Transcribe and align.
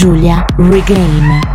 Giulia 0.00 0.46
Regain. 0.56 1.49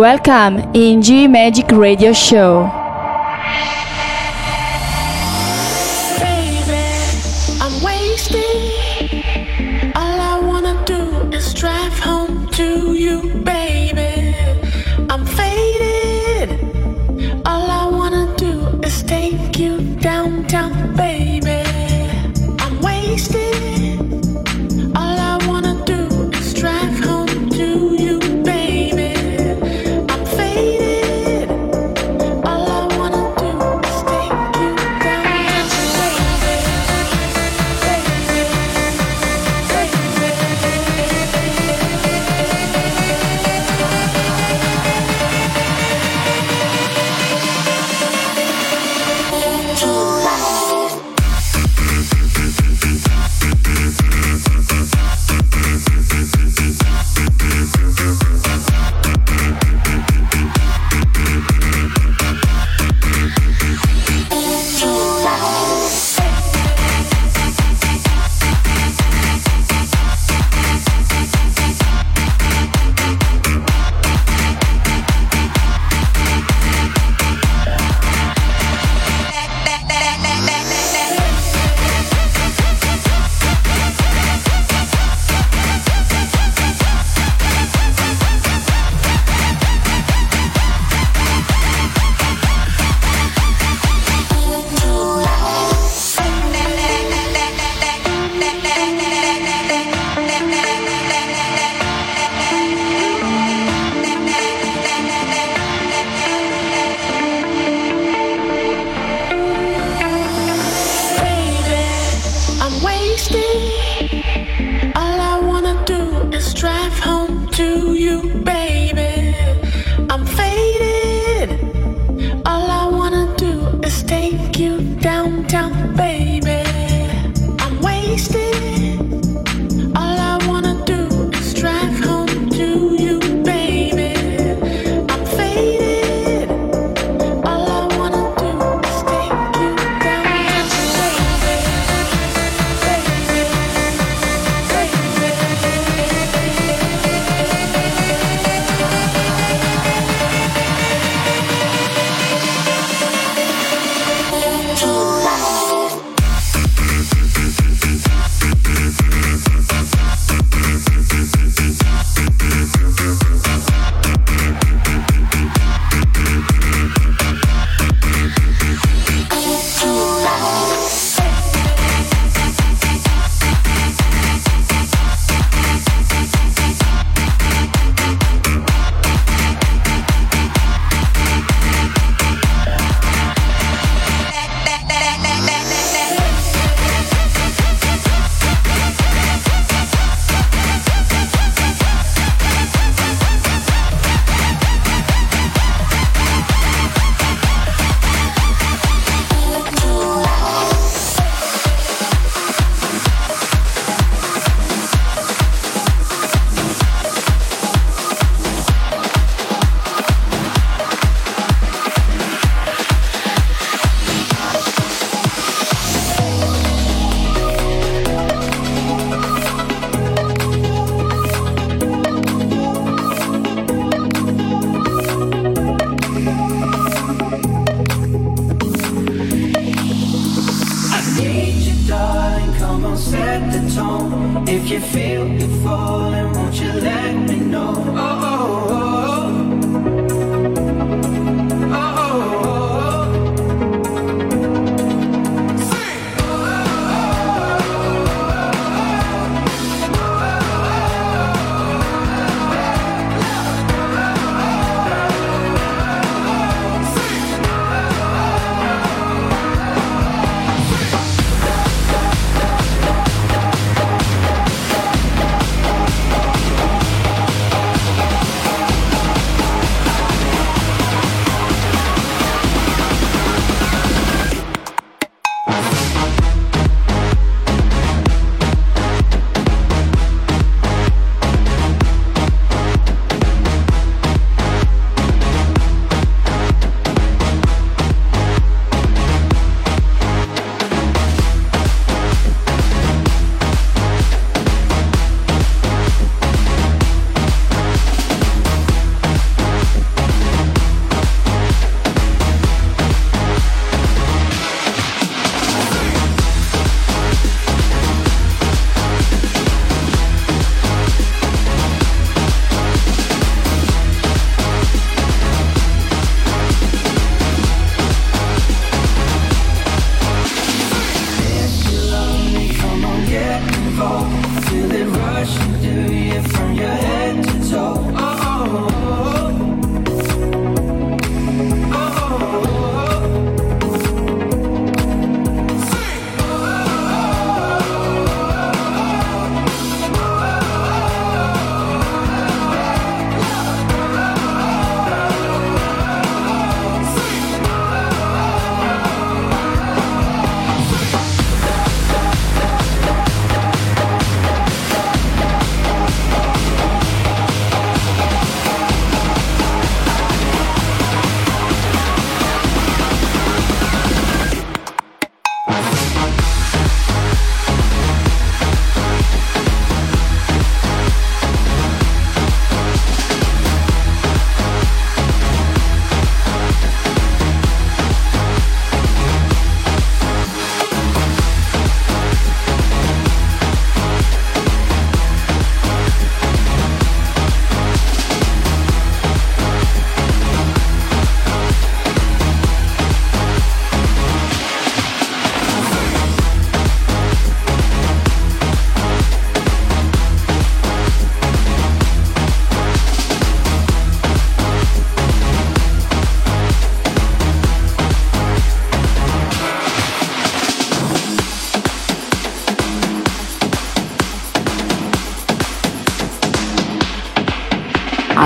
Welcome 0.00 0.70
in 0.72 1.02
G 1.02 1.28
Magic 1.28 1.70
Radio 1.72 2.14
Show. 2.14 2.79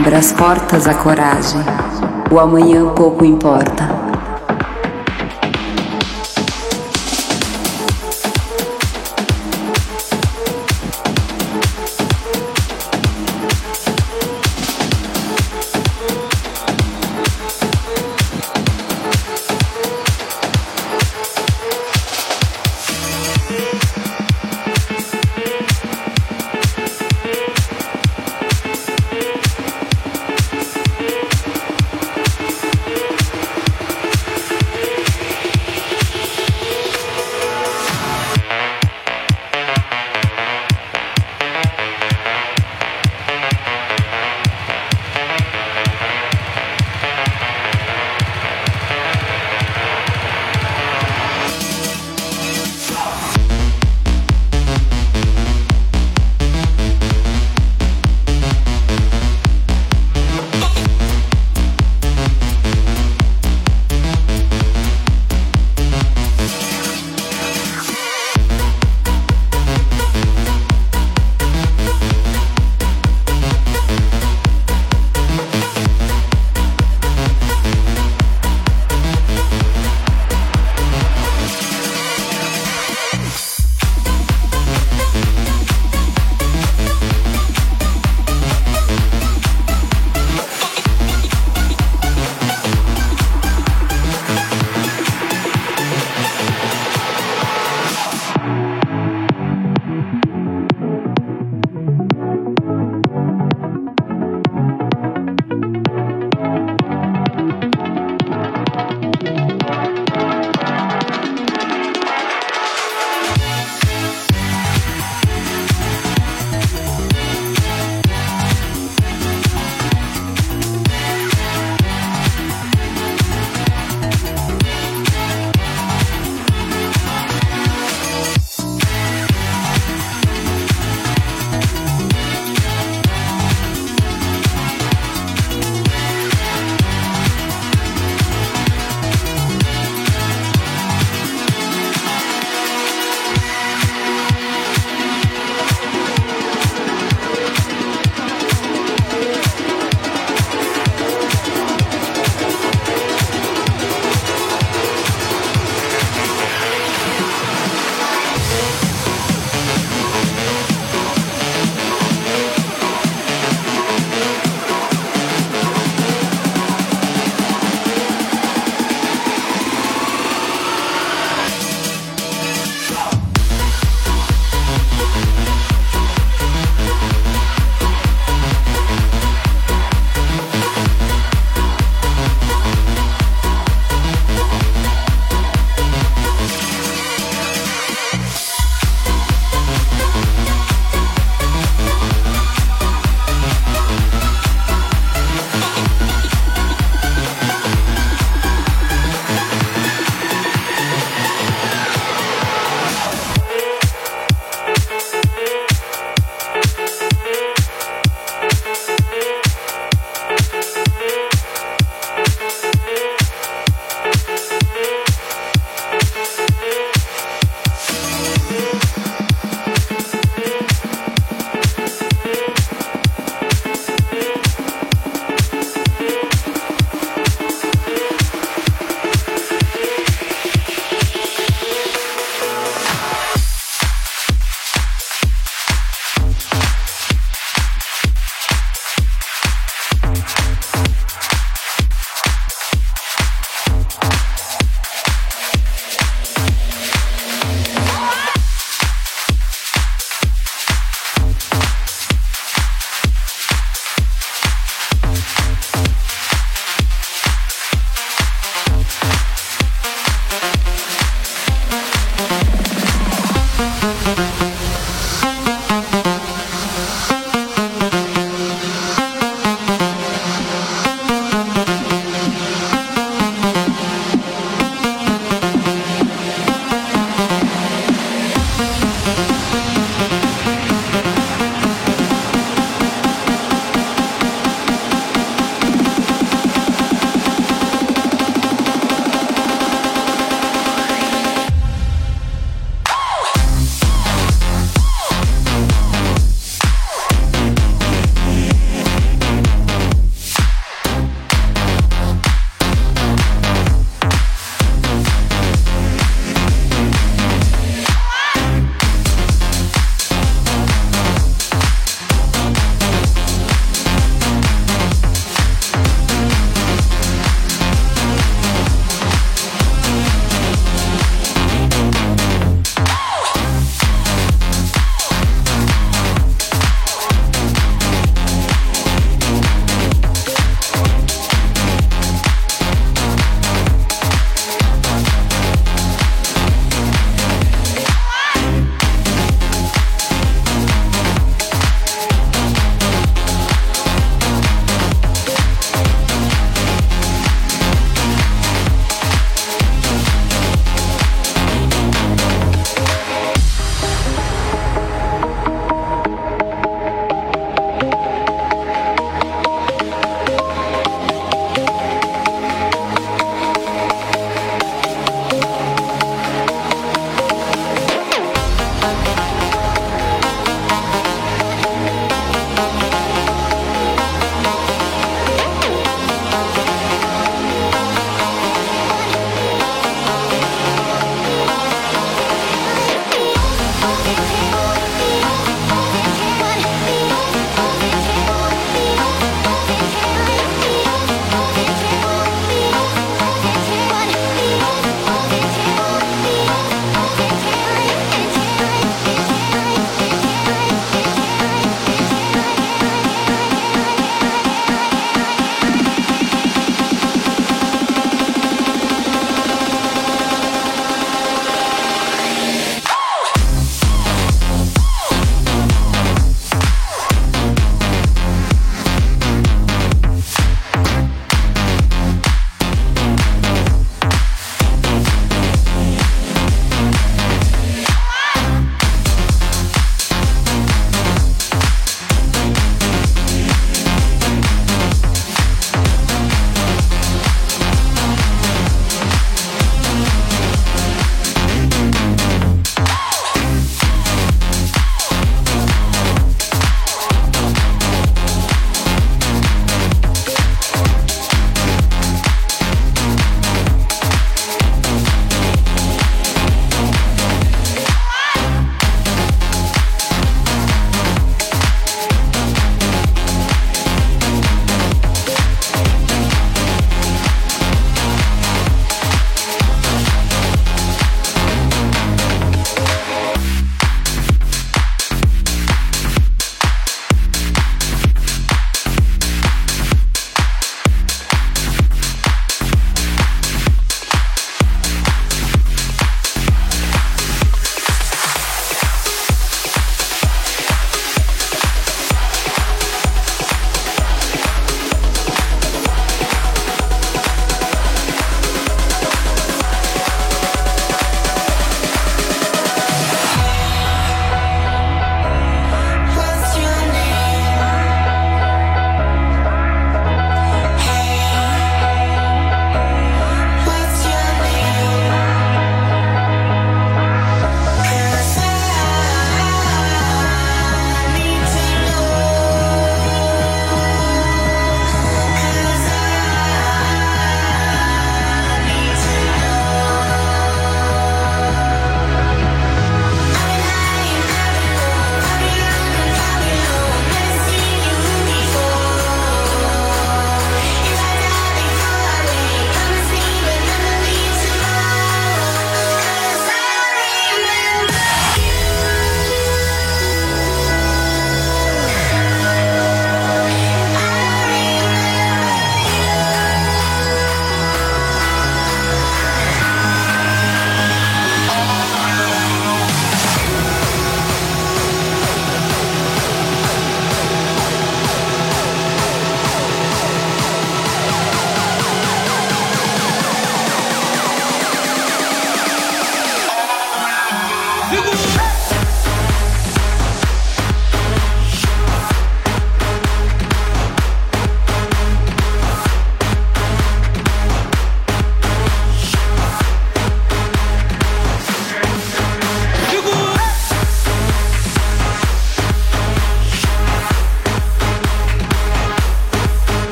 Abra 0.00 0.16
as 0.16 0.32
portas 0.32 0.88
à 0.88 0.94
coragem. 0.94 1.60
O 2.30 2.40
amanhã 2.40 2.88
pouco 2.94 3.22
importa. 3.22 3.99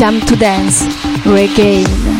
Jump 0.00 0.24
to 0.28 0.34
Dance, 0.34 0.82
Reggae. 1.26 2.19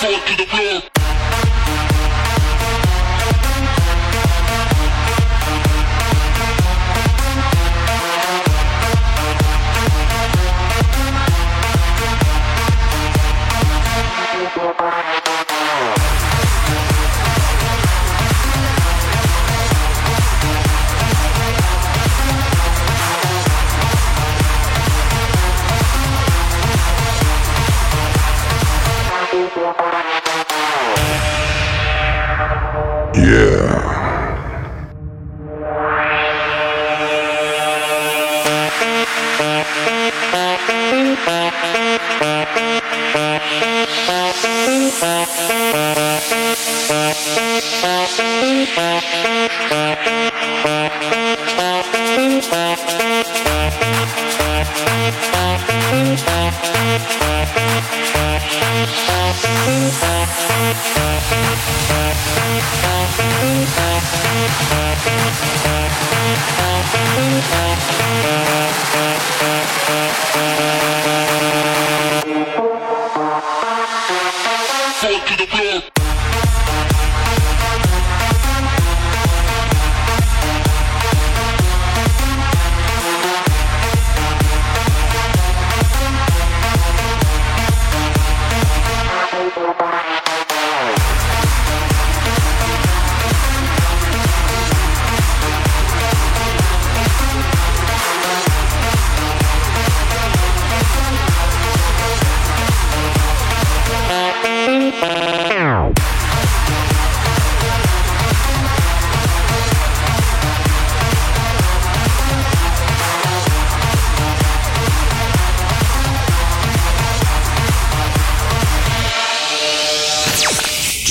fall 0.00 0.12
to 0.12 0.36
the 0.38 0.46
floor. 0.46 0.99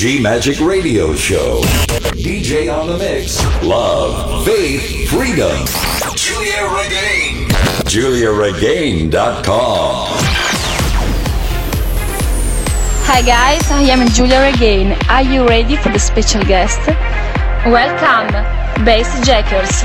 G 0.00 0.16
Magic 0.18 0.58
Radio 0.60 1.14
Show. 1.14 1.60
DJ 2.16 2.74
on 2.74 2.86
the 2.86 2.96
mix. 2.96 3.44
Love, 3.62 4.46
faith, 4.46 5.10
freedom. 5.10 5.66
Giulia 6.16 6.64
Regain. 6.72 7.46
GiuliaRegain.com. 7.84 10.06
Hi 13.04 13.20
guys, 13.20 13.70
I 13.70 13.82
am 13.82 14.08
Giulia 14.08 14.40
Regain. 14.40 14.96
Are 15.10 15.20
you 15.20 15.46
ready 15.46 15.76
for 15.76 15.90
the 15.90 15.98
special 15.98 16.42
guest? 16.44 16.80
Welcome, 17.66 18.32
Bassjackers. 18.86 19.84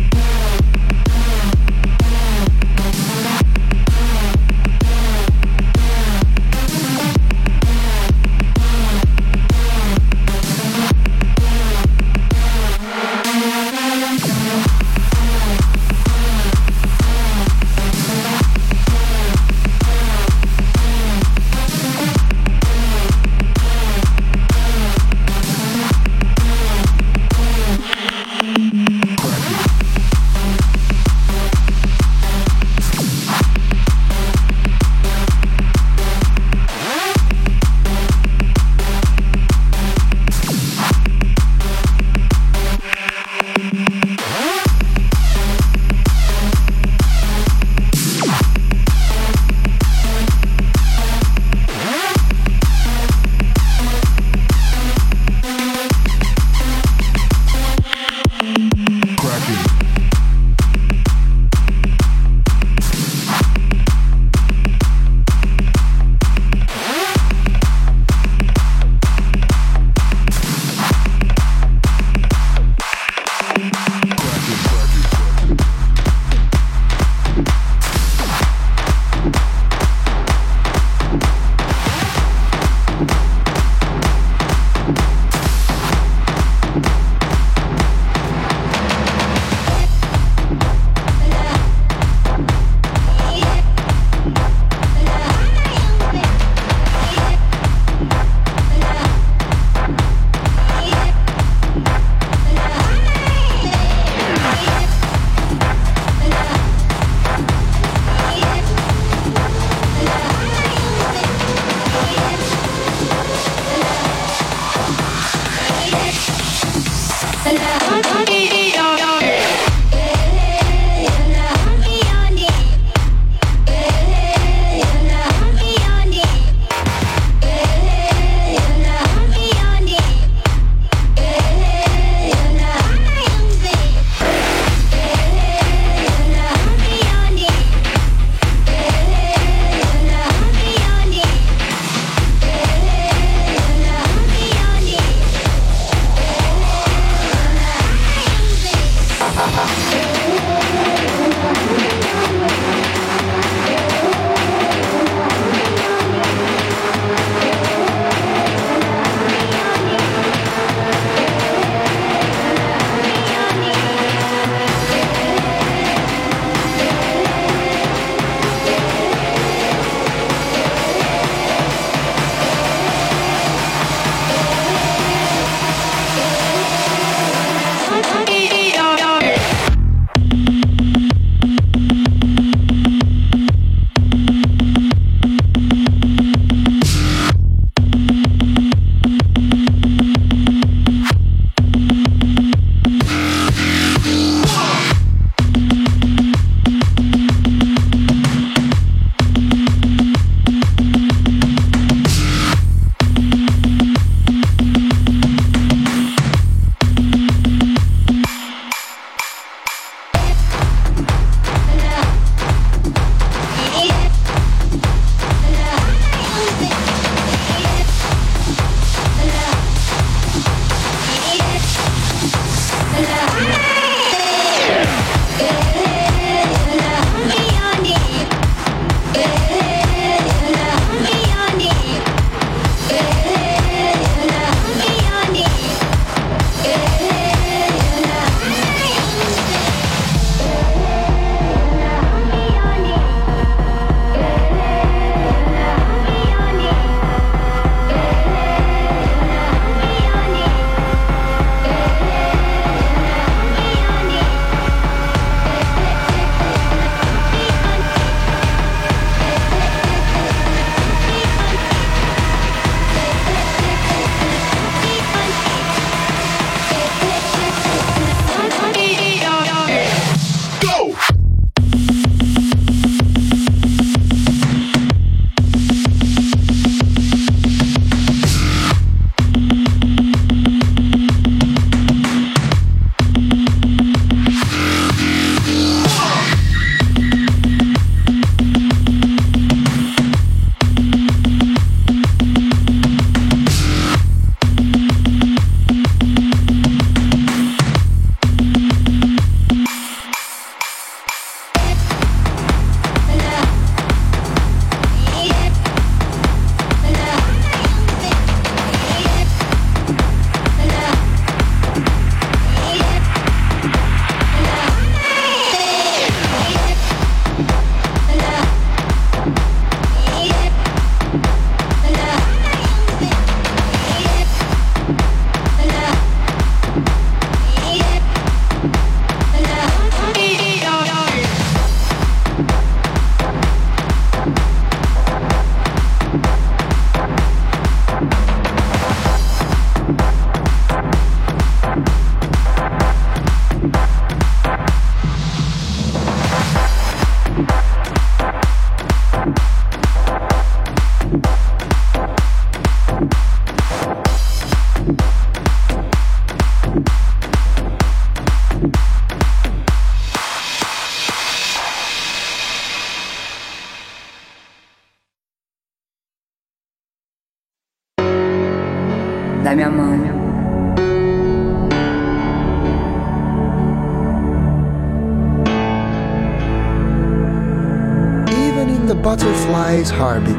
Butterfly's 380.01 380.30